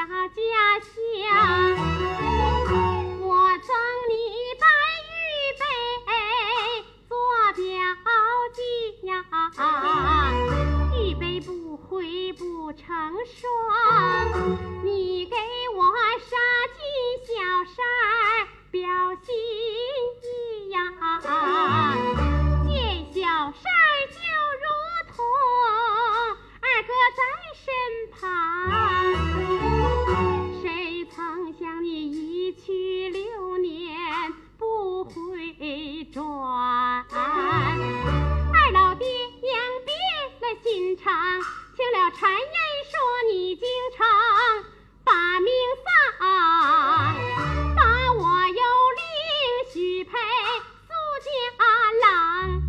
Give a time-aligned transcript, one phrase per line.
[0.00, 0.08] 家
[0.80, 0.96] 乡，
[3.20, 3.28] 我
[3.58, 3.68] 赠
[4.08, 4.12] 你
[4.58, 4.64] 白
[5.04, 5.12] 玉
[5.60, 5.62] 杯，
[7.06, 7.12] 做
[7.54, 7.60] 表
[8.54, 8.58] 记
[9.06, 9.12] 呀。
[10.96, 12.82] 一杯不回不成
[13.26, 13.38] 双，
[14.82, 15.59] 你给。
[36.12, 37.06] 转二
[38.72, 39.06] 老爹
[39.42, 39.52] 娘
[39.86, 39.94] 别
[40.40, 41.14] 了心肠
[41.76, 42.56] 听了谗言
[42.90, 42.98] 说
[43.32, 43.64] 你经
[43.96, 44.04] 常
[45.04, 45.52] 把命
[45.84, 45.86] 丧
[47.76, 48.62] 把我有
[48.98, 49.02] 龄
[49.72, 50.10] 许配
[50.88, 50.92] 苏
[51.24, 51.30] 家
[52.02, 52.62] 郎。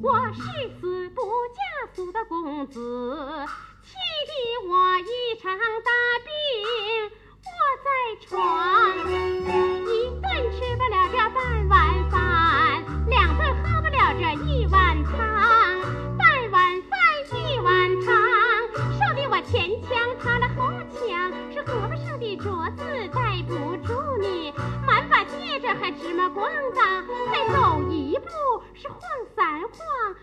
[0.00, 3.46] 我誓死不嫁苏的公子
[26.02, 26.80] 芝麻光的，
[27.32, 28.26] 再走一步
[28.74, 29.00] 是晃
[29.34, 30.15] 三晃。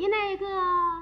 [0.00, 0.99] 你那个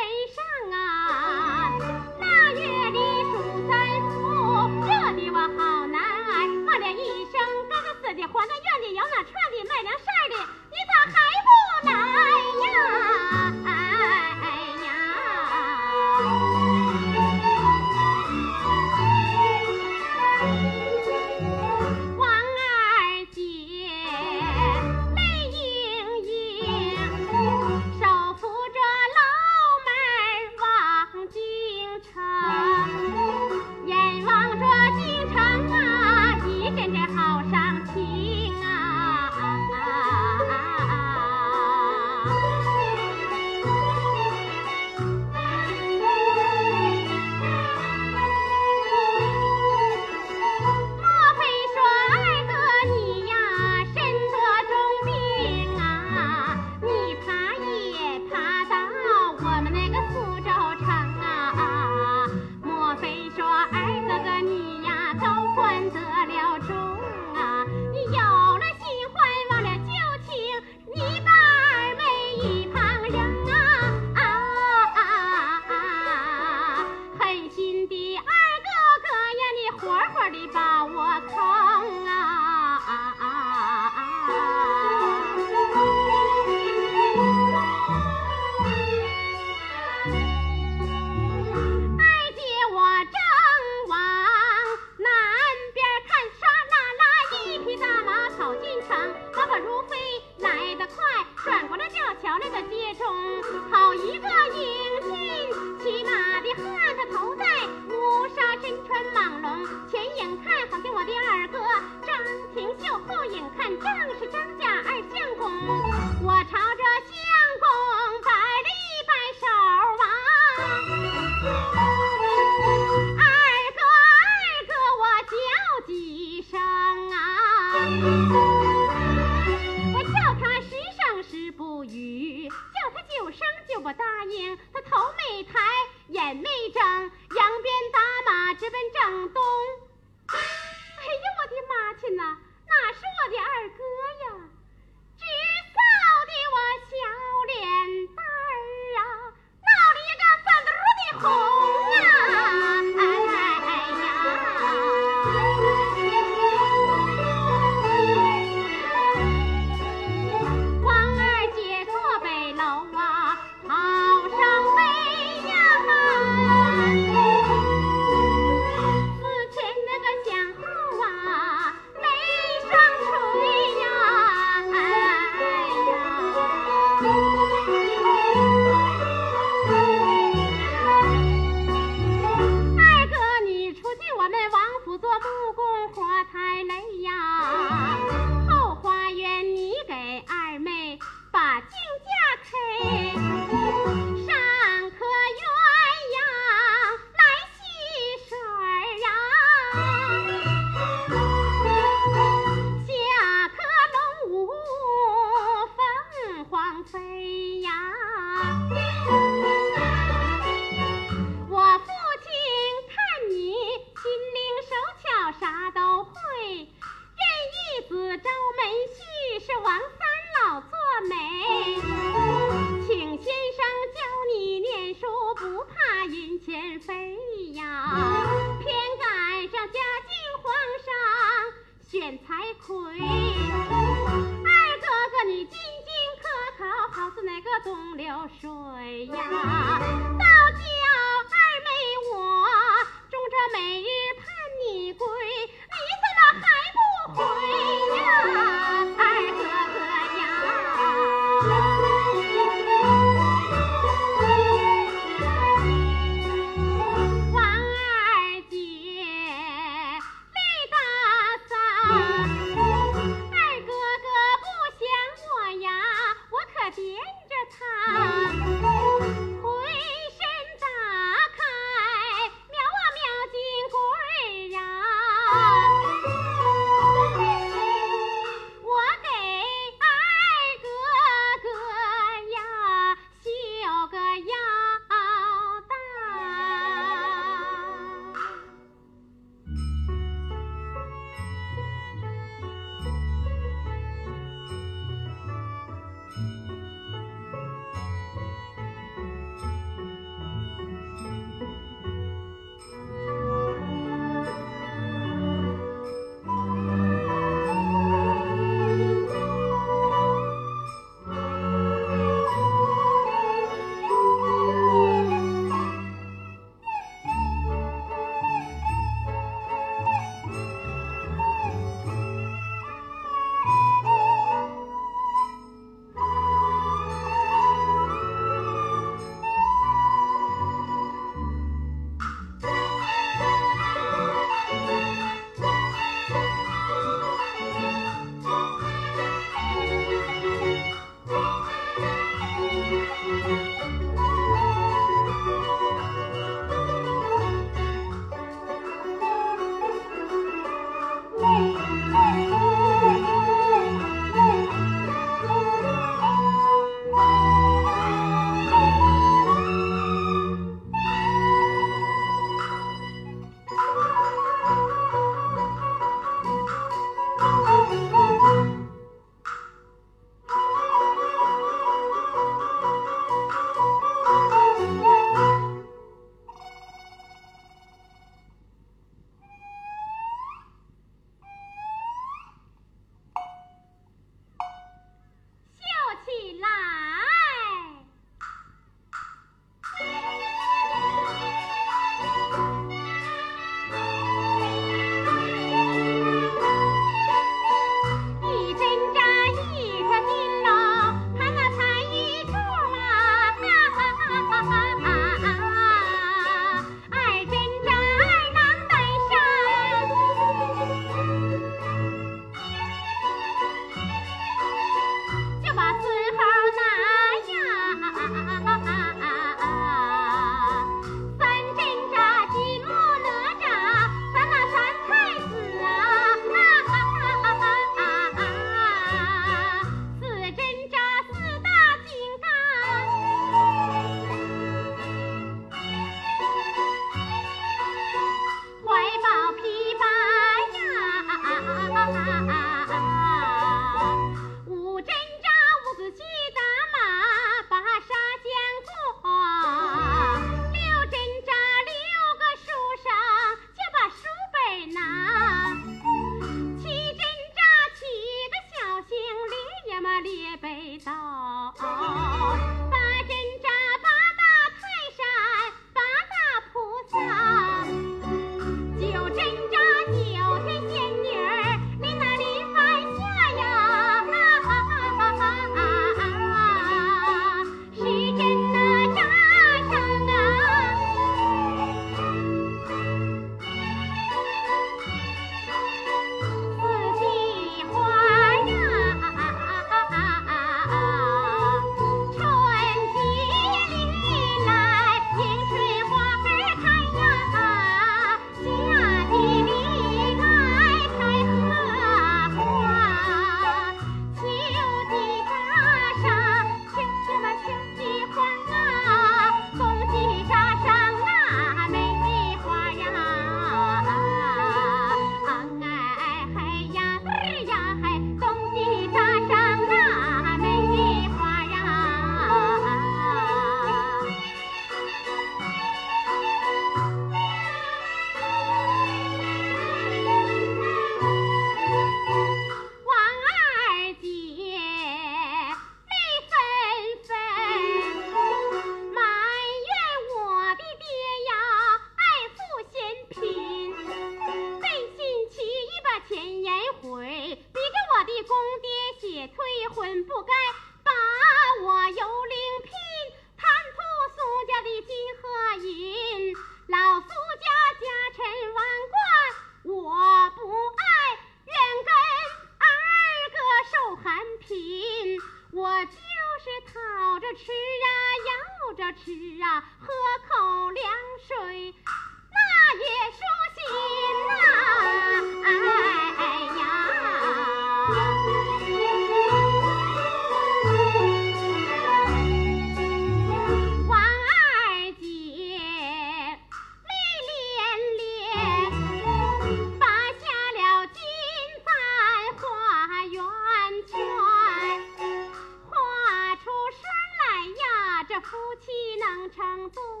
[599.61, 600.00] 能成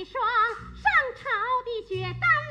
[0.00, 1.28] 一双上朝
[1.62, 2.49] 的血，单